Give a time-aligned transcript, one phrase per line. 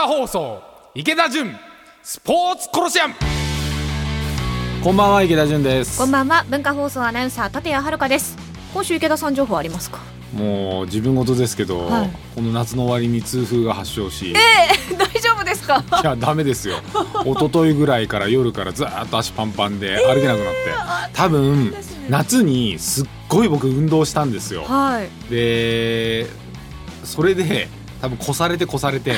[0.00, 0.62] 化放送
[0.94, 1.54] 池田純
[2.02, 3.14] スポーツコロシアム。
[4.82, 5.98] こんばんは池田純です。
[5.98, 8.34] こんばんは文化放送アナウンサー立谷遥です。
[8.72, 9.98] 今週池田さん情報ありますか？
[10.32, 12.10] もう自分事ですけど、はい。
[12.34, 14.34] この夏の終わりに痛風が発症し、え
[14.96, 15.84] 大丈夫ですか？
[16.02, 16.76] いやダメですよ。
[17.26, 22.06] 一昨日ぐらいから夜からずーっと足パンパンで歩けなくなって、多分ですね。
[22.08, 24.64] 夏にすっごい僕運動したんですよ。
[24.64, 25.30] はい。
[25.30, 26.26] で
[27.04, 27.68] それで
[28.00, 29.12] 多分越されて越されて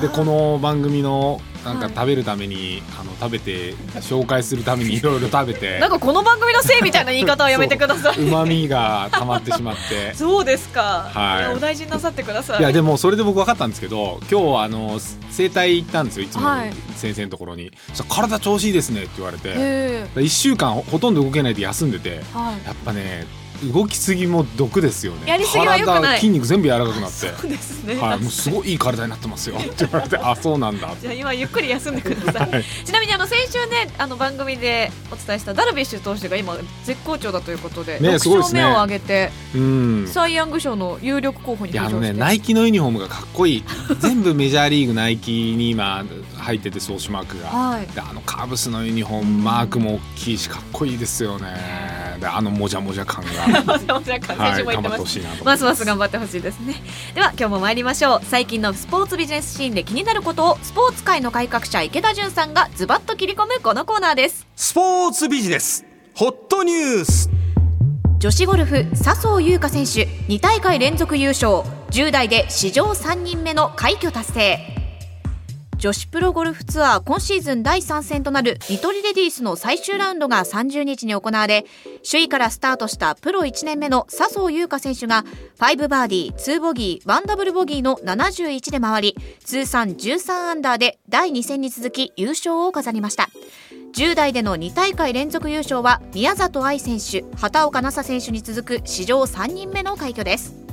[0.00, 1.94] でこの番組のなんかはい。
[1.94, 5.78] 食べるために、あの食べて紹介するために いろいろ食べて。
[5.78, 8.18] なんかこの番組のせいみたいな言い方はやめてください。
[8.18, 10.12] うまみが溜まってしまって。
[10.14, 11.42] そうですか、はい。
[11.42, 12.60] やお大事になさってください。
[12.60, 16.72] いやでもそれで僕分かったんですけど今日あの整体行ったんですよいつもはい。
[16.96, 19.52] 先生のところに、そしたら体調子いいですねって言われて。
[19.54, 22.10] え1週間ほほとんど動けないで休んでて。
[22.10, 22.66] えはい。
[22.66, 23.26] やっぱね
[23.72, 25.22] 動きすぎも毒ですよね。
[25.26, 26.02] やりすぎは良くない。
[26.02, 27.28] 体筋肉全部柔らかくなって。
[27.28, 29.56] そうですね、はい、もうすごいいい体になってますよ。
[29.60, 30.90] って言われてあそうなんだ。
[31.00, 32.64] じゃあ今ゆっくり休んでください、はい。
[32.84, 38.60] ちなみにあの先週ねあの番組でお伝えしたダルビッシュ投手が今絶好調だということで、6ねすごいですね。
[38.60, 40.08] 勝目を挙げて、うん。
[40.08, 41.72] サイ・ヤング賞の有力候補に。
[41.72, 43.64] いやあのねナイキのユニフォームがかっこいい。
[43.98, 46.04] 全部メジャーリーグナイキに今
[46.38, 47.86] 入っててソーシュマークが、はい。
[47.86, 53.62] であのカーブスのユニフォームマークも大きいしかっこいいですよねであのもじゃもじゃ感が。
[53.64, 54.82] まさまさかはい先週も言ってます。
[54.82, 56.74] 頑張ってほしいなと思いますます頑張ってほしいですね。
[57.14, 58.20] では今日も参りましょう。
[58.24, 64.46] 最近のスポーツビジネスシーンで気になることをスポーツ界の改革者池田純さんがズバッと切り込むこのコーナーです。
[64.56, 65.84] スポーツビジネス
[66.14, 67.30] ホットニュース。
[68.18, 71.62] 女子ゴルフ笹生優花選手2大会連続優勝。
[71.90, 74.73] 10代で史上3人目の快挙達成
[75.78, 81.64] 女子プロゴルフツアー今シーズン第3戦となるニトリレディースの最終ラウンドが30日に行われ
[82.08, 85.24] 首位からスタートしたプロ1年目の笹生優花選手が
[85.58, 93.28] 5バーディー2ボギー1ダブルボギーの71で回り通算13アンダーで第2戦に続き優勝を飾りました。
[93.94, 100.63] 10代での2大会連続優勝は宮里藍選手畑岡奈紗選手に続く史上3人目の快挙です。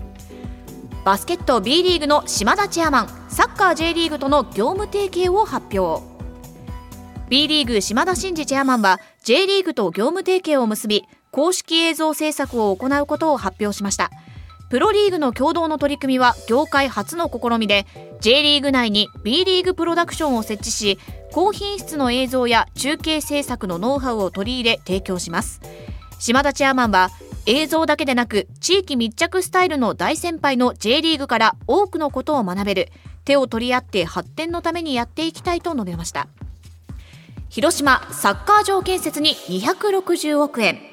[1.03, 6.03] バスケット B リーグの島田チェアマンサッカー J リーグとの業務提携を発表。
[7.27, 14.11] B リーグ島田真二チェアマンは J リーグと業務提携を結び公式映像制作を行うことを発表しました。
[14.69, 17.87] プロリーグの共同の取り組みは業界初の試みで
[18.19, 20.99] J リーグ内に B リーグプロダクションを設置し
[21.31, 25.61] 高品質の映像や中継制作のノウハウを取り入れ提供します。
[26.19, 27.09] 島田チェアマンは
[27.47, 32.91] 映像だけでなく地域密着スタイルの大先輩の J リーグから多くのことを学べる。
[33.25, 36.27] 手を取り合って発展のためにやっていきたいと述べました。
[37.49, 40.90] 広島サッカー場建設に260億円。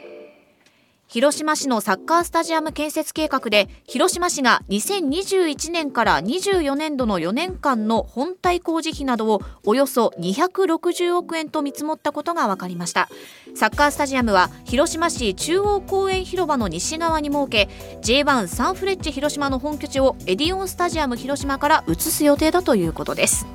[1.09, 13.09] 広島市のサッカースタジアム建設計画で広島市が2021年から24年度の4年間の本体工事費などをおよそ260億円と見積もったことが分かりました。
[13.55, 17.71] サッカースタジアムは広島市中央公園広場の西側に設け
[18.03, 23.47] J1 サンフレッチェ広島の本拠地をエディオンスタジアム広島から移す予定だということです。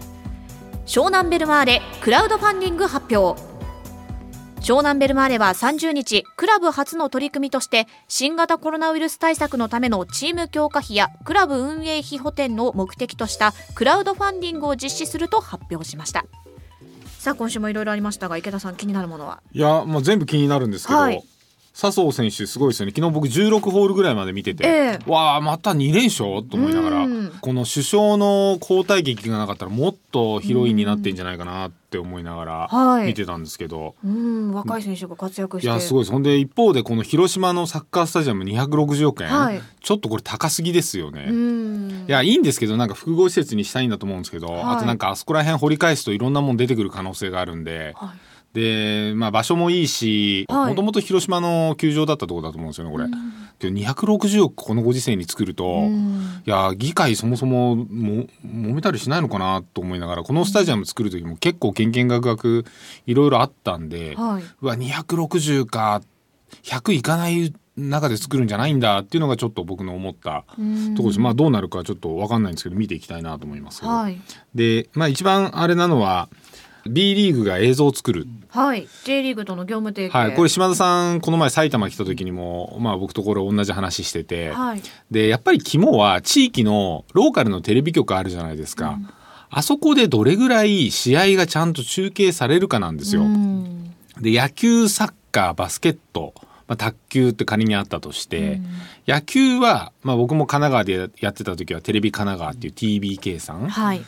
[0.87, 3.52] 湘南ベルマーレクラウドファンディング発表。
[4.63, 16.25] 湘南ベルマーレは30日クラブ初の取り組みとして新型コロナウイルス対策のためのチーム強化費やクラブ運営費補填を目的としたクラウドファンディングを実施すると発表しました。
[17.19, 19.41] さあ今週もいろいろありましたが池田さん気になるものは？
[19.51, 21.21] いやもう全部気になるんですけど、はい
[21.73, 22.93] 笹生選手すごいですよね。
[22.95, 25.11] 昨日僕16ホールぐらいまで見てて、ええ。
[25.11, 27.31] わあまた2連勝と思いながらうん。
[27.41, 33.01] この首相の交代劇がなかったらもっとヒロインになってんじゃないかなって思いながはい。
[33.01, 35.67] ら見てたんですけど、うん若い選手が活躍して。
[35.67, 36.11] いやすごいです。
[36.11, 39.59] ほんで一方でこの広島のサッカースタジアム260億円、はい。
[39.81, 41.25] ちょっとこれ高すぎですよね。
[41.27, 42.05] うん。
[42.07, 44.61] いやいいんですけどなんか複合施設にしたいんだと思うんですけど、はい。
[44.63, 53.07] あとなんかあそこら辺掘り返すといろんなもん出てくる可能性があるんで、はいで、まあ、場所もいいしはいもともと広島の球場だったところだと思うんですよねこれ。
[53.59, 56.13] けど260億このご時世に作ると、うん
[56.45, 62.65] いや議会そもそもも揉めたりしないのかなと思いながらこのスタジアム作る時も結構けんけんがくがく
[63.05, 66.01] いろいろあったんで、はいうわ260か
[66.63, 71.19] 100いかない中で作るんじゃないんだっていうのがちょっと僕の思ったうんところです。
[71.19, 73.91] まあどうなるかちょっと分かんないんですけど見ていきたいなと思いますけど。
[73.91, 74.19] はい
[74.53, 76.29] で、まあ一番あれなのは
[76.85, 78.27] B リーグが映像を作る。
[78.49, 80.35] はい J リーグとの業務提携はい。
[80.35, 88.99] これ島田さんこの前埼玉来た時にもまあ僕とこれ同じ話してて、はいでやっぱり肝は地域のローカルのテレビ局あるじゃないですか。
[89.49, 93.23] あそこでどれぐらい試合がちゃんと中継されるかなんですよ。
[93.23, 96.33] うんで野球サッカーバスケット
[96.67, 98.61] まあ、卓球って仮にあったとして、
[99.07, 104.03] 野球は、まあ、僕も神奈川でややってた時はテレビ神奈川っていう TBK さんはい。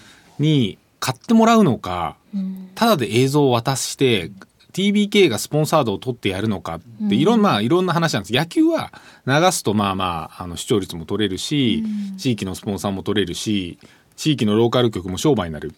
[0.95, 2.69] に買ってもらうのか、うん。
[2.75, 4.31] ただで映像を渡して
[4.73, 8.33] TBK がスポンサードを取ってやるのかっていろん,、まあ、いろんな話なんです。
[8.33, 8.91] 野球は
[9.25, 11.83] 流すとまあまああの視聴率も取れるし、
[12.17, 13.79] 地域のスポンサーも取れるし
[14.17, 15.73] 地域のローカル局も商売になる。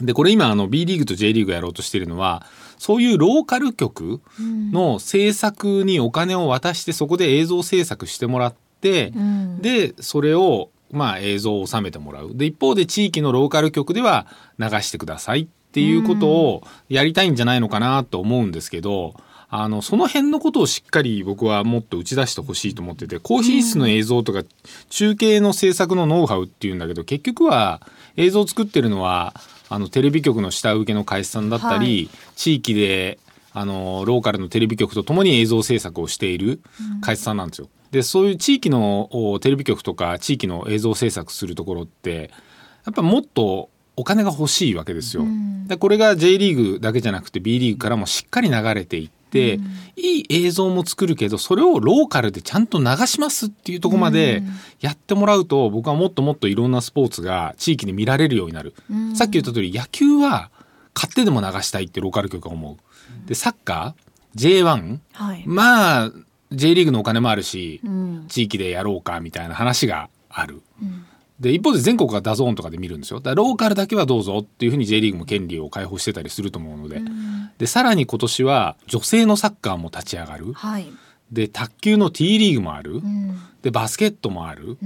[0.00, 2.44] でこれ今あの B リーグと J リーグやろうとしてるのは
[2.78, 9.58] そういうローカル局の制作にお金を渡してそこで映像制作してもらって、うん。
[9.62, 12.32] でそれをまあ映像を収めてもらう。
[12.34, 14.26] で一方で地域のローカル局では
[14.58, 19.14] 流してくださいっていうことをやりたいんじゃないのかなと思うんですけど
[19.48, 24.42] あのその辺のことをしっかり僕はもっと打ち出してほしいと思ってて高品質の映像とか
[24.88, 27.80] 中継の制作のノウハウっていうんだけど結局は
[28.16, 29.34] 映像を作ってるのは
[29.68, 33.18] あのテレビ局の下請けの会社さんだったり、は地域で
[33.52, 36.60] あのローカルのテレビ局とともに映像制作をしている
[37.00, 37.68] 会社さんなんですよ。
[37.90, 42.30] でそういう地域のおテレビ局とか地域の映像制作するところって
[42.86, 45.24] やっぱもっとお金が欲しいわけですよ。
[45.24, 49.60] んでこれが J リーグだけじゃなくて B リーグからもしっかり流れていって、
[49.96, 54.42] いい映像も作るけどそれをローカルでちゃんと流しますっていうところまで
[54.80, 58.74] やってもらうと僕はもっともっといろんなスポーツが地域で見られるようになる。
[58.90, 60.50] うんさっき言った通り野球は
[60.94, 63.28] 買ってでも流したいってローカル局が思う。
[63.28, 65.44] でサッカー J1 はい。
[65.46, 66.12] まあ
[66.52, 70.62] J リーグのお金もあるし、うん地域でやろうかみたいな話がある。
[70.82, 71.04] うん
[71.40, 73.20] で一方で全国が DAZN とかで見るんですよ。
[73.20, 77.00] だからローカルだけはどうぞっていうふうに J リーグも権利を開放してたりすると思うので。
[77.56, 80.52] でさらに今年は女性のサッカーも立ち上がる。
[80.52, 80.92] はい。
[81.32, 82.96] で卓球の T リーグもある。
[82.96, 84.76] うんでバスケットもある。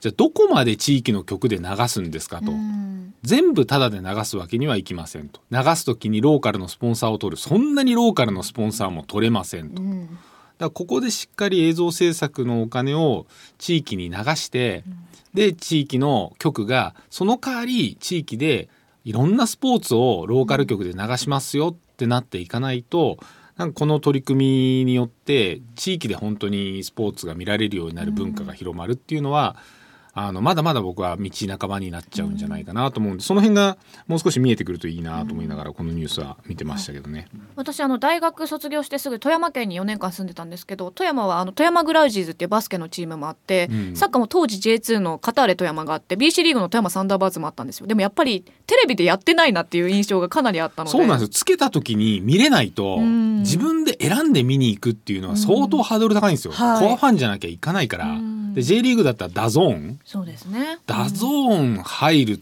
[0.00, 2.52] うんじゃあどこまで地域の局で流すんですかと。
[2.52, 5.42] うん全部タダで流すわけにはいきませんと。
[5.50, 7.36] 流す時にローカルのスポンサーを取る。
[7.36, 9.82] そんなにローカルのスポンサーも取れませんと。
[9.82, 10.18] うんだか
[10.58, 13.26] らここでしっかり映像制作のお金を
[13.58, 14.84] 地域に流して、
[15.32, 18.68] で地域の局がその代わり地域で
[19.04, 23.18] いろんなスポーツをローカル局で流しますよってなっていかないと
[23.56, 29.56] なんかこの取り組みによって地域で本当にスポーツが見られるようになる文化が広まるっていうのは、
[30.26, 37.28] あのまだまだ僕は道半ばになっちゃうんじゃないかなと思うんでその辺がもう少し見えてくるといいなと思いながらこのニュースは見てましたけどね。
[37.56, 43.96] 私あの大学卒業してすぐ富山県に4年間住んでたんですけど富山はあの富山グラウジーズっていうバスケのチームもあって、うん。
[43.96, 47.86] サッカーも当時 J2 のカターレ富山があって BC リーグの富山サンダーバーズもあったんですよ。
[47.86, 50.98] でもやっぱりテレビでやってないなっていう印象がかなりあったので。
[50.98, 51.28] そうなんですよ。
[51.28, 53.40] つけた時に見れないとうん。
[53.40, 56.86] 自分で選んで見に行くっていうのは相当ハードル高いんですよ、はい。
[56.86, 60.00] コアファンじゃなきゃいかないから、うんで J リーグだったら DAZN。
[60.04, 60.78] そうですね。
[60.86, 62.38] ダゾーン入るっ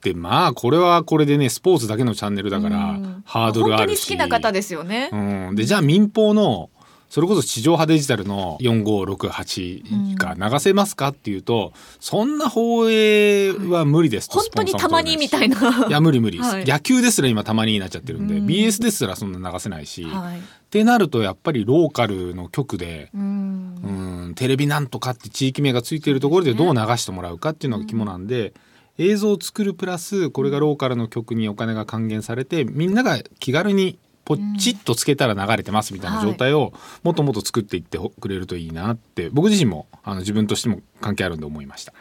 [0.00, 3.22] てまあこれはこれでねスポーツだけのチャンネルだからうん。
[3.24, 3.78] ハードルあるし。
[3.78, 5.16] 本当に好きな方ですよね、う
[5.52, 6.70] ん、でじゃあ民放の
[7.14, 15.86] それこそ地上波デジタルの4568が流せますかっていうと、そんな放映は無理ですと本当にたまにみたいな。
[15.88, 16.38] いや無理無理。
[16.38, 16.64] です、はい。
[16.64, 18.46] 野球ですら今たまにになっちゃってるんで、うん。
[18.46, 20.40] BS ですらそんな流せないし、はい。
[20.40, 23.76] ってなるとやっぱりローカルの局で、うん。
[24.24, 28.54] うん、テレビなんとかって地域名がついているところでどう流してもらうかっていうのが肝なんで、
[28.98, 36.72] 映像を作るプラスこれがローカルの曲にお金が還元されてみんなが気軽にポチッとつけたら流れてますみたいな状態を
[37.02, 41.92] もっともっと作っていってくれるといいなって僕自身もあの自分としても関係あるんで思いました。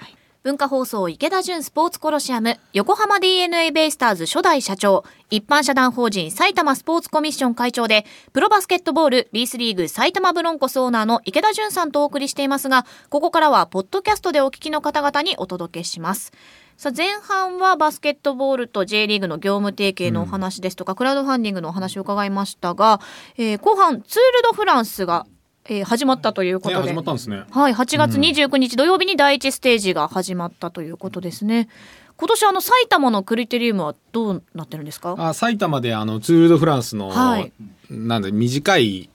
[0.43, 16.33] 文化放送池田純スポーツコロシアム横浜 DNA ベイスターズ初代社長一般社団法人埼玉スポーツコミッション会長でプロバスケットボール B3 リーグ埼玉ブロンコスオーナーの池田純さんとお送りしていますがここからはポッドキャストでお聞きの方々にお届けします
[16.77, 22.99] さあ前半はバスケットボールと J リーグの業務提携のお話ですとか、クラウドファンディングのお話を伺いましたが、
[23.37, 25.25] えー後半ツール・ド・フランスが、
[25.65, 27.43] えー始まったということで、ね始まったんですね。
[27.51, 31.69] はい、8月29日土曜日に第一ステージが始まったということですね。
[32.17, 35.15] 今年あの埼玉のクリテリウムはどうなってるんですか？
[35.17, 37.51] あ埼玉であのツール・ド・フランスの、はい
[37.89, 39.12] なんで短いえー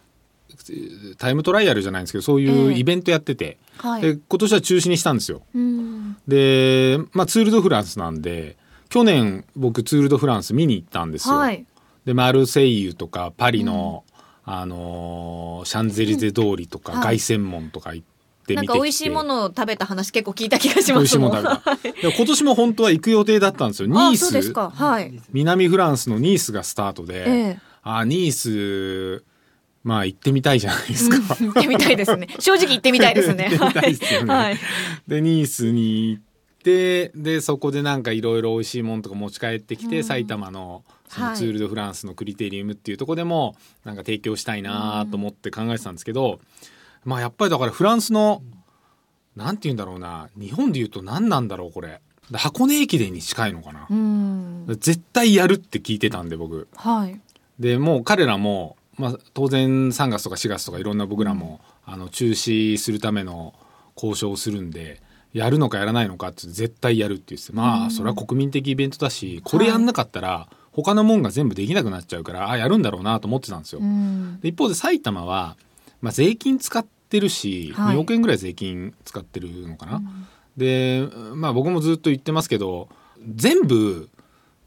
[1.19, 4.03] タイムトライアルじゃないんですけどそういうええイベントやってて、はい。
[4.03, 5.43] で今年は中止にしたんですよ。
[5.55, 6.17] うん。
[6.27, 8.57] で、まあ、ツール・ド・フランスなんで
[8.89, 11.37] 去年僕ツール・ド・フランス見に行ったんですよ。
[11.37, 11.65] はい。
[12.05, 14.05] でマルセイユとかパリの、
[14.45, 18.07] あのーシャンゼリゼ通りとか、はい凱旋門とか行っ
[18.47, 21.33] て見てなんか美味しいものを食べた話結構聞いた気がし美味しいますもん。
[21.33, 24.53] もの食べたで今年も本当は行く予定だったんですよニあース。
[24.53, 25.21] はい。
[25.33, 29.25] 南フランスのニースがスタートで、ええあニース
[29.89, 31.17] まあ行ってみたいじゃないですか。
[31.41, 32.29] うん行ってみたいですね。
[32.39, 33.49] 正直行ってみたいですね。
[34.27, 34.59] はい。
[35.09, 36.21] でニースに
[36.63, 40.05] てでそこでなんかいろいろ美味しいものとか持ち帰ってきて、うん。
[40.05, 41.37] 埼玉のそのはい。
[41.39, 46.39] ツール・ド・フランスのクリテリウムっていうところでもなんか提供したいなと思って考えてたんですけど、
[47.07, 48.43] まあやっぱりだからフランスの
[49.37, 50.29] なんて言うんだろうな。
[50.39, 52.03] 日本で言うと何なんだろうこれ。
[52.31, 54.67] 箱根駅伝に近いのかな、うん。
[54.69, 56.69] 絶対やるって聞いてたんで僕。
[56.77, 57.19] はい。
[57.59, 63.55] でもう彼らも、まあ、当然3月とか4月とかいろんな僕らも、あの中止するための
[63.97, 65.01] 交渉をするんで
[65.33, 73.81] やるのかやらないのかって絶対やるって言ってまあそれは国民的イベントだしこれやんなかったら他のもんが全部できなくなっちゃうからあやるんだろうなと思ってたんですよ。
[74.43, 75.57] 一方で埼玉は、
[76.01, 77.97] まあ、税金使ってるし、はい。
[77.97, 80.03] 2億円ぐらい税金使ってるのかな。
[80.57, 82.89] でまあ僕もずっと言ってますけど
[83.35, 84.09] 全部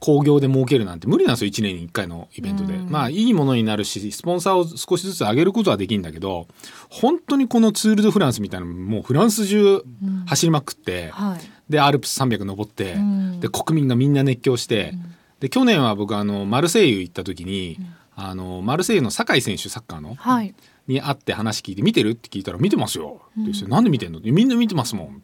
[0.01, 1.51] 興行で儲けるなんて無理なんですよ。
[1.51, 2.89] 1年に1回のイベントで、うん。
[2.89, 6.47] まあいいものになるしスポンサーを少しずつ上げることはできるんだけど
[6.89, 9.83] 本当にこのツール・ド・フランスみたいなのもうフランス中
[10.25, 11.39] 走りまくって、はい。
[11.71, 13.39] でアルプス300登って、うん。
[13.39, 14.95] で国民がみんな熱狂して、
[15.39, 17.77] で去年は僕あのマルセイユ行った時に、
[18.15, 20.53] あのマルセイユの酒井選手サッカーのはい。
[20.87, 25.21] に会って話聞いて「見てる?」って聞いたら「見てますよ」って言ってなんで見てんの?」みんな見てますもん」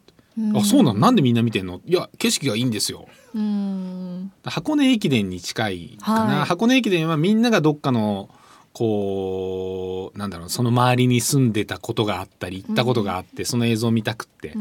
[0.54, 1.00] あそうなの？
[1.00, 4.32] なんでみんな見てんの?」いや景色がいいんですよ」うん。
[4.44, 6.44] 箱根駅伝に近いかな、はい。
[6.46, 8.28] 箱根駅伝はみんながどっかの
[8.72, 14.54] こうなんだろうその周りに住んでたことがあったり行ったことがあって、その映像を見たくって、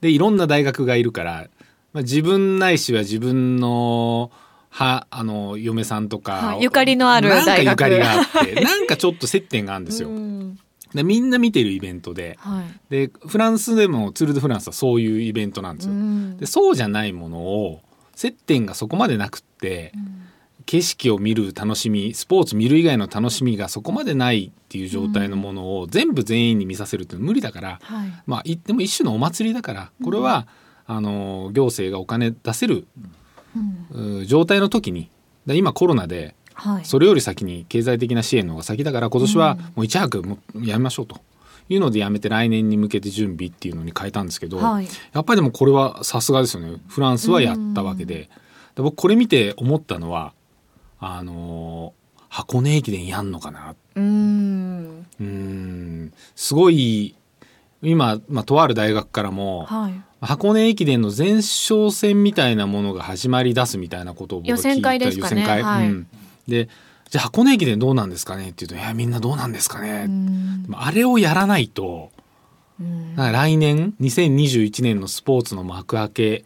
[0.00, 1.48] でいろんな大学がいるから、
[1.92, 4.30] まあ、自分ないしは自分の
[4.70, 10.08] はあの嫁さんとか、はいゆかりのある大学なんかゆかりがあってなんかちょっと接点があるんですよ。
[10.08, 10.58] うん
[10.94, 12.36] でみんな見てるイベントで。
[12.40, 12.64] はい。
[12.90, 15.92] でフランスでもツール・ド・フランスはそういうイベントなんですよ。
[15.92, 16.36] うん。
[16.36, 17.82] でそうじゃないものを
[18.14, 19.92] 接点がそこまでなくって、
[20.66, 28.22] 景色を見る楽しみスポーツ見る以外の楽しみがそこまでないっていう状態のものを全部全員に見させるって無理だから、はい。
[28.26, 30.46] まあ言っても一種のお祭りだからこれは、
[30.86, 32.88] あの行政がお金出せる、
[33.92, 35.08] う状態の時に
[35.46, 36.84] で今コロナではい。
[36.84, 41.20] それより先に経済的な支援の方が先だから今年はもう一泊もうやめましょうと
[41.68, 44.88] いうのでやめて来年に向けて準備っていうのに変えたんですけど、はい。
[45.12, 46.78] やっぱりでもこれはさすがですよね。
[46.88, 48.28] フランスはやったわけで。
[48.76, 50.32] で僕これ見て思ったのは
[50.98, 52.00] あのー
[52.30, 53.74] 箱根駅伝やんのかな。
[53.96, 55.06] うん。
[55.20, 56.12] うーん。
[56.36, 57.16] すごい
[57.82, 60.00] 今、まあ、とある大学からもはい。
[60.20, 65.40] 箱根駅伝の前哨戦みたいなものが始まり出すみたいなことを僕は聞いた予選会ですかね。
[65.40, 65.62] 予選会。
[65.62, 65.88] はい。
[65.88, 66.06] うん、
[66.50, 66.68] で
[67.08, 68.50] じゃあ箱根駅伝どうなんですかね？
[68.50, 70.06] って言うと「いやみんなどうなんですかね」
[70.74, 72.12] あれをやらないと
[73.16, 76.44] 来年2021年のスポーツの幕開け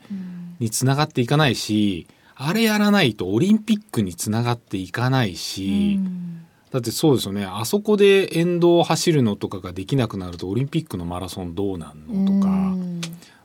[0.60, 2.06] につながっていかないし
[2.36, 6.00] あれやらないとオリンピックにつながっていかないし、
[6.72, 7.44] だってそうですよね。
[7.44, 13.00] あそこで沿道を走るのとかができなくなるとオリンピックのマラソンどうなんのとか、うん。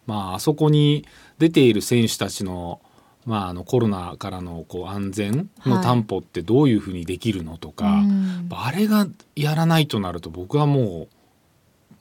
[0.08, 1.06] まああそこに
[1.38, 2.82] 出ている選手たちの,、
[3.26, 11.08] まああのコロナからのこう安全の担保ってどういうふうにできるのとか、うんあれがやらないとなると僕はも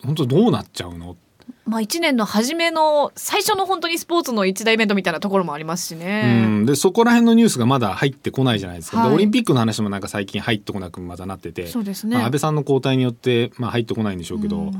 [0.02, 1.16] う本当どうなっちゃうの？
[1.64, 6.46] まあ一年の初めの最初の本当にスポーツの一大イベントみたいなところもありますしうね。
[6.46, 9.08] ん、でそこら辺のニュースがまだ入ってこないじゃないですか、はい。
[9.10, 12.16] でオリンピックの話もなんか最近入ってこなくまたなってて、そうですね。
[12.16, 14.68] まあ、安倍さんの交代によって、まあ、入ってこないんでしょうけど、うん。
[14.68, 14.72] い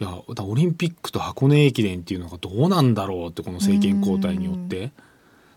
[0.00, 0.08] や
[0.42, 4.92] オリンピックと箱根駅伝っていうのがどうなんだろうってこの政権交代によって、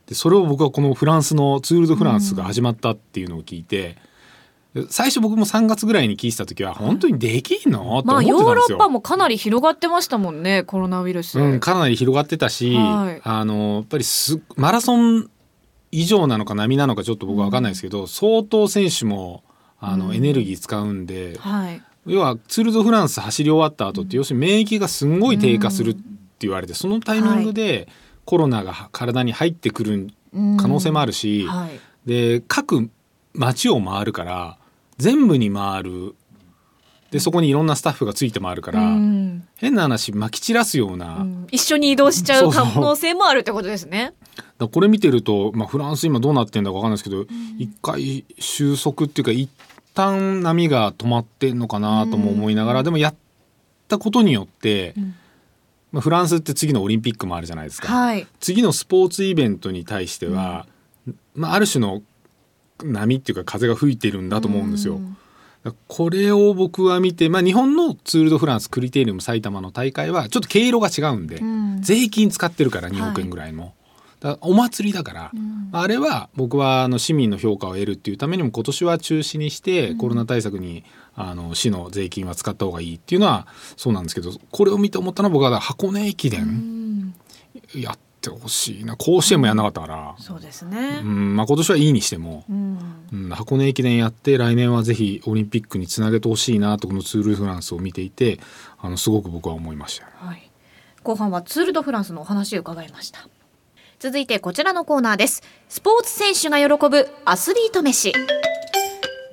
[0.08, 3.98] でそれを僕はこのフランスのツール・ド・フランスが始まったっていうのを聞いて、
[4.90, 8.38] 最初僕も3月ぐらいに聞いてた時は本当にできんの、まあって思ってたんですよ。
[8.38, 11.40] ヨーロッパもかなり広がってましたもんねコロナウイルス。
[11.40, 13.22] うん、かなり広がってたし、はい。
[13.24, 15.30] あのやっぱりすマラソン
[15.92, 19.44] 以上なのか並なのかちょっと僕は分かんないですけど、相当選手も
[19.80, 20.16] あの、うん。
[20.16, 21.82] エネルギー使うんではい。
[22.06, 26.02] 要はツール・ド・フランス走り終わった後って、要するに免疫がすんごい低下するって
[26.42, 27.90] 言われて、そのタイミングで
[28.28, 31.80] コロナが体に入ってくる可能性もあるし、はい。
[32.06, 32.90] で各
[33.34, 34.58] 街を回るから
[34.98, 36.16] 全部に回る。
[37.10, 39.48] でそこにいろんなスタッフがついて回るから、うん。
[39.56, 41.48] 変な話まき散らすような、うん。
[41.52, 44.14] 一緒に移動しちゃう可能性もあるってことですね。
[44.58, 47.26] だこれ見てると、まあ、フランス今どうなってんだか分かんないですけど、
[47.58, 49.50] 一回収束っていうか一
[49.94, 53.16] 旦波が止まってんのかなとも思いながら、でもやっ
[53.88, 55.16] たことによって、ん
[55.92, 57.88] まあ、フランスって次のオリンピックもあるじゃないですか。
[57.88, 58.28] はい。
[58.40, 60.68] 次のスポーツイベントに対しては、
[61.34, 62.02] まあ、ある種の
[62.84, 64.96] 波っていうか風が吹いてるんだと思うんですよ。
[64.96, 65.18] うん
[65.88, 73.64] これを僕は見て、まあ、日本のツール・ド・フランスクリテリウム埼玉の大会はちょっと毛色が違うんで、ん税金使ってるから2億円ぐらいも。
[73.66, 73.76] だか
[74.22, 75.32] らお祭りだから、
[75.72, 80.84] あれは僕はあの市民の評価を得るっていうためにも今年は中止にしてコロナ対策に
[81.16, 87.14] あの市の税金は使った方がいいっていうのはそうなんですけどこれを見て思ったのは僕は箱根駅伝
[87.76, 88.96] やっててほしいな。
[88.96, 91.02] 甲子園もやんなかったから、そうですね。
[91.04, 91.36] うん。
[91.36, 92.80] まあ、今年はいいにしても、うん。
[93.14, 98.40] うん、箱根駅伝やって来年はぜひオリンピックにつなげてほしいなとこのツール・ド・フランスを見ていて
[98.80, 100.26] あのすごく僕は思いました。
[100.26, 100.52] はい、
[101.04, 103.30] 後半はツール・ド・フランスのお話を伺いました
[104.00, 105.42] 続いてこちらのコーナーです。
[105.70, 108.14] スポーツ選手が喜ぶアスリート飯。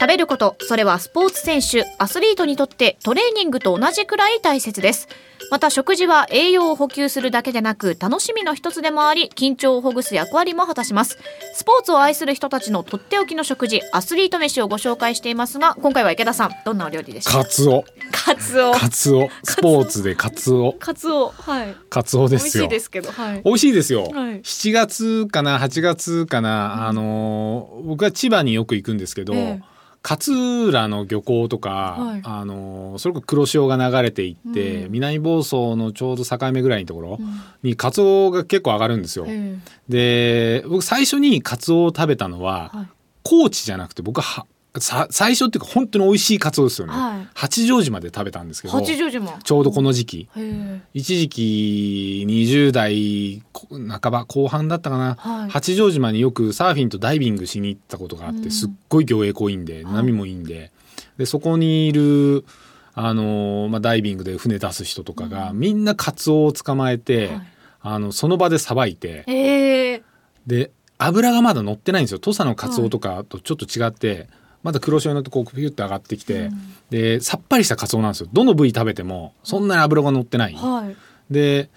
[0.01, 5.09] 食べることそれはスポーツ選手アスリートにとってトレーニングと同じくらい大切です。
[5.51, 11.19] また食事は栄養を補給するだけでなく楽しみの一つでもあり緊張をほぐす役割も果たします。
[11.55, 17.43] スポーツを愛する人たちのとっておきの食事アスリート飯をご紹介していますが今回は池田さんどんなお料理でしょう？
[17.43, 17.85] カツオ。
[18.13, 18.73] カツオ。
[18.73, 19.29] カツオ。
[19.45, 20.73] スポーツでカツオ。
[20.79, 21.29] カツオ。
[21.29, 21.77] はい。
[21.91, 22.69] カツオですよ。
[22.81, 23.43] すけどはい。
[23.45, 24.05] 美味しいですよ。
[24.05, 24.13] はい。
[24.43, 29.74] 7月かな8月かな、あのー僕は千葉によく行くんですけど、ええ
[30.07, 32.21] 勝浦の漁港とか、はい。
[32.25, 34.93] あのーそれこそ黒潮が流れていって、うん。
[34.93, 37.19] 南房総のちょうど境目ぐらいのところ
[37.63, 39.25] にカツオが結構上がるんですよ。
[39.27, 39.59] え
[39.89, 42.87] で僕最初にカツオを食べたのは、はい。
[43.23, 44.47] 高知じゃなくて僕はは
[44.79, 47.29] さ最初っていうか本当に美味しいカツオですよね、はい。
[47.35, 49.39] 八丈島で食べたんですけど八丈島。
[49.43, 50.29] ちょうどこの時期。
[50.95, 55.51] 一時期20代こ半ば後半だったかな、はい。
[55.51, 58.51] 八丈島によくサーフィンとダイビングしに行ったことがあって、うん。
[58.51, 59.95] すっごい魚影濃いんではい。
[59.95, 60.73] 波もいいんで,、
[61.19, 62.45] でそこにいる
[62.95, 67.43] あのーまあ、ダイビングで船出す人とかが、みんなカツオを捕まえて、はい。
[67.87, 70.03] あのその場でさばいて
[70.47, 72.19] で油がまだ乗ってないんですよ。
[72.19, 74.29] 土佐のカツオとかとちょっと違って、
[74.65, 76.51] まだ黒潮に乗ってこうピュッと上がってきて、
[76.89, 78.29] でさっぱりしたカツオなんですよ。
[78.33, 80.55] どの部位食べてもそんなに油が乗ってない。
[80.55, 80.97] はい。
[81.31, 81.69] で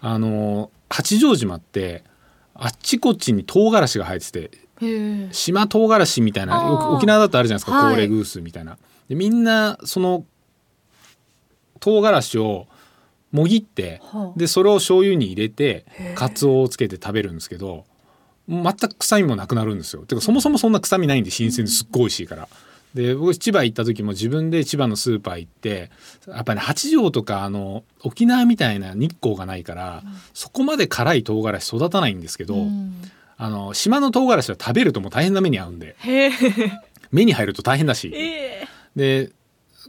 [0.00, 2.04] あの八丈島って
[2.54, 7.94] あっちこっちに唐辛子が生えてて島唐辛子みたいな沖縄だとあるじゃないですかはい。
[7.94, 8.76] コーレグースみたいな。
[9.08, 10.26] でみんなその
[11.80, 12.66] 唐辛子を
[13.32, 14.38] もぎってはあ。
[14.38, 17.86] でそれを醤油に入れてカツオをつけて食べるんですけど
[18.48, 20.02] 全く臭みもなくなるんですよ。
[20.02, 22.48] てかそもそもそんな臭みないんで新鮮ですっごい美味しいから。
[22.94, 25.90] で僕千葉行った時も自分で千葉のスーパー行って
[26.26, 30.02] やっぱり、ね、八丈とかあの沖縄みたいな日光がないから、
[30.32, 32.94] そこまで辛い唐辛子育たないんですけど、うん。
[33.36, 35.96] あの島の唐辛子は食べるともう大変な目に遭うんで。
[37.12, 38.10] 目に入ると大変だし。
[38.14, 39.30] ええで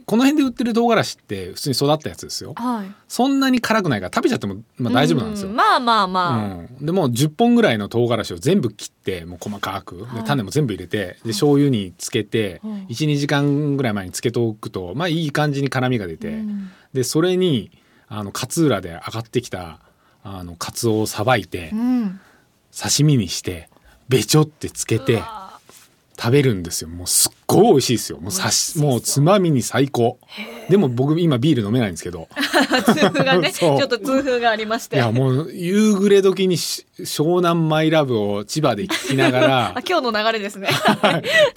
[0.06, 2.54] この辺で売ってる唐辛子って普通に育ったやつですよ。
[2.56, 2.92] はい。
[3.08, 5.50] そんなに辛くないから食べちゃっても、まあ、大丈夫なんですよ。
[5.50, 5.52] う。
[5.52, 9.98] まあまあまあ、うん、でもう10本ぐらいの唐辛子を全部切ってもう細かく。
[9.98, 10.24] ではい。
[10.24, 12.92] 種も全部入れてで醤油につけてはい。
[12.92, 16.70] 12時間ぐらい前につけておくとまあいい感じに辛みが出て、うん。
[16.92, 17.72] でそれに
[18.06, 19.80] あの勝浦で上がってきた
[20.22, 22.20] あのカツオをさばいてうん。
[22.72, 23.68] 刺身にして
[24.08, 25.22] べちょってつけて
[26.20, 26.90] 食べるんですよ。
[26.90, 28.18] もうすっごい美味しいですよ。
[28.18, 30.18] もう刺しもうつまみに最高。
[30.68, 32.28] でも僕今ビール飲めないんですけど。
[32.84, 34.96] 痛風がね ちょっと痛風がありまして。
[34.96, 40.68] いやもう夕暮れ時にし湘南マイラブを千葉で聞きながら あ今日の流れですね。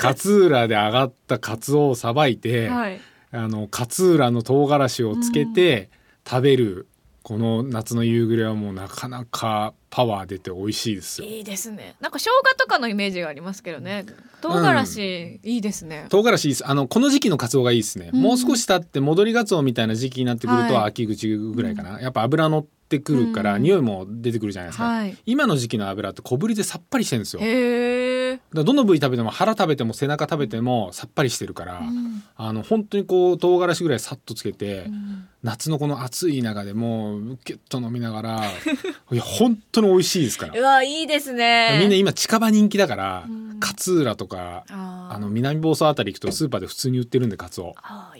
[0.01, 3.01] 勝浦で上がったカツオをさばいて、はい。
[3.33, 5.89] あの勝浦の唐辛子をつけて
[6.25, 6.87] 食べる、
[7.21, 11.27] この夏の夕暮れはもうなかなかパワー出て美味しいですよ。
[11.27, 11.93] いいですね。
[12.01, 14.07] なんか生姜とかのイメージがありますけどね。
[14.41, 16.07] 唐辛子、いいですね。
[16.09, 16.67] 唐辛子いいです。
[16.67, 18.21] あのこの時期のカツオがいいですね、うん。
[18.23, 20.83] もう少し経って戻りガツオみたいな時期になってくるとはい。
[20.85, 23.61] 秋口ぐらいかな、やっぱ油乗ってくるから、うん。
[23.61, 25.15] 匂いも出てくるじゃないですか、はい。
[25.27, 27.41] 今の時期の油って小ぶりでさっぱりしてるんですよ。
[27.43, 28.22] へえ、ら
[28.53, 32.23] どの部位食べても腹食べても背中食べてもさっぱりしてるから、うん。
[32.35, 35.27] あの本当にこう唐辛子ぐらいさっとつけて、うん。
[35.43, 38.41] 夏のこの暑い中でもうギュッと飲みながら
[39.11, 40.59] いや本当に美味しいですから。
[40.59, 41.79] うわいいですね。
[41.79, 43.43] みんな今近場人気だから、うん。
[43.59, 47.75] 勝浦とかあの南房総あたり行くとスーパーで普通に売ってるんでカツオ。
[47.81, 48.12] あ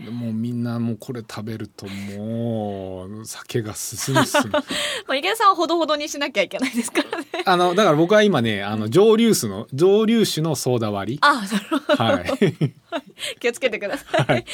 [0.00, 4.62] もうみんなもうこれ食べるともう酒が進む進む ま
[5.08, 7.26] あ池田さんはほどほどにしなきゃいけないですからね。
[7.46, 11.18] あのだから僕は今ねあの蒸留酒の蒸留酒のソーダ割り。
[11.22, 12.74] あなるほどはい。
[13.40, 14.44] 気をつけてください、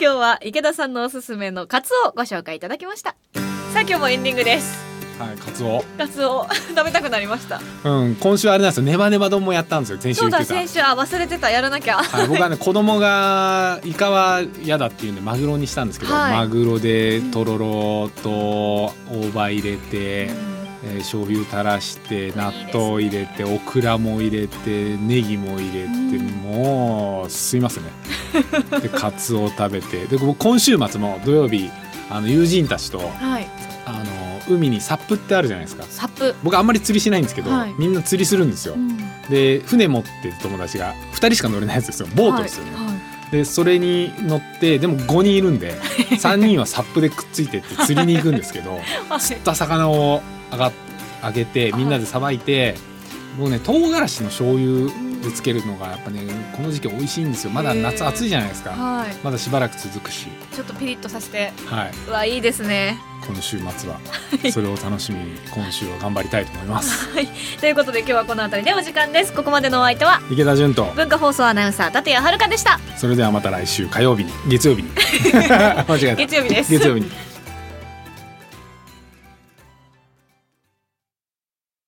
[0.00, 3.16] 今日は池田さんのおすすめのカツオをご紹介いただきました。
[3.72, 5.84] さあ今日もエンディングですはいカツオ。
[5.96, 6.46] カツオ。
[6.74, 7.60] 食べたくなりました。
[7.84, 8.84] うん今週あれなんですよ。
[8.84, 9.98] ネバネバ丼もやったんですよ。
[10.00, 10.80] 先週そうだ先週。
[10.80, 11.50] あ忘れてた。
[11.50, 11.96] やらなきゃ。
[11.98, 16.32] はい、僕はね子供がイカは嫌だっていうんでマグロにしたんですけど、はい。
[16.32, 18.92] マグロでとろろと大
[19.34, 26.26] 葉入れて、えー醤油垂らして納豆入れてオクラも入れてネギも入れて、うん。
[26.44, 27.90] もう吸いますね。
[28.80, 30.06] でカツオを食べて。
[30.06, 31.68] で僕今週末も土曜日
[32.10, 33.48] あの友人たちと はい。
[33.86, 35.84] あの海にサップってあるじゃないですか。
[35.88, 36.34] サップ。
[36.42, 37.74] 僕あんまり釣りしないんですけど、はい。
[37.78, 38.98] みんな釣りするんですよ、うん。
[39.28, 42.08] で船持ってる友達が2人しか乗れないやつですよ。
[42.14, 42.86] ボートですよね、はい。
[42.86, 42.98] はい
[43.30, 45.74] でそれに乗ってでも5人いるんで
[46.16, 48.80] 3人はサップでくっついてって釣りに行くんですけど
[49.20, 50.72] 釣った魚を上が
[51.22, 52.76] 揚げてみんなでさばいて、
[53.38, 54.90] もうね唐辛子の醤油
[55.22, 56.20] でつけるのがやっぱね
[56.56, 57.50] この時期美味しいんですよ。
[57.50, 58.70] まだ夏暑いじゃないですか。
[58.70, 59.14] はい。
[59.22, 61.52] まだしばらく続くし、ちょっとピリッとさせて。
[61.66, 62.98] はい、うわいいですね。
[63.26, 64.00] この週末は。
[64.52, 67.08] それを楽しみに今週は頑張りたいと思います。
[67.12, 67.28] はい。
[67.60, 69.32] ということで今日はこの辺りでお時間です。
[69.32, 70.84] ここまでのお相手は池田純と。
[70.96, 72.78] 文化放送アナウンサー立谷遥でした。
[72.96, 74.90] それではまた来週火曜日に月曜日に。
[75.42, 76.14] 間違えた。
[76.14, 76.72] 月曜日です。
[76.72, 77.10] 月曜日に